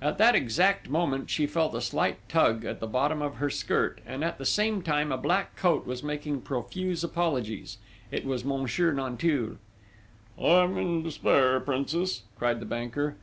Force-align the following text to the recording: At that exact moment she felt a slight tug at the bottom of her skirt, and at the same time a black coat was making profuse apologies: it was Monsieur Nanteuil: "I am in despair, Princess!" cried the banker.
At 0.00 0.16
that 0.16 0.34
exact 0.34 0.88
moment 0.88 1.28
she 1.28 1.46
felt 1.46 1.74
a 1.74 1.82
slight 1.82 2.26
tug 2.30 2.64
at 2.64 2.80
the 2.80 2.86
bottom 2.86 3.20
of 3.20 3.34
her 3.34 3.50
skirt, 3.50 4.00
and 4.06 4.24
at 4.24 4.38
the 4.38 4.46
same 4.46 4.80
time 4.80 5.12
a 5.12 5.18
black 5.18 5.54
coat 5.54 5.86
was 5.86 6.02
making 6.02 6.40
profuse 6.40 7.04
apologies: 7.04 7.76
it 8.10 8.24
was 8.24 8.42
Monsieur 8.42 8.90
Nanteuil: 8.92 9.58
"I 10.40 10.64
am 10.64 10.78
in 10.78 11.02
despair, 11.02 11.60
Princess!" 11.60 12.22
cried 12.38 12.58
the 12.60 12.64
banker. 12.64 13.14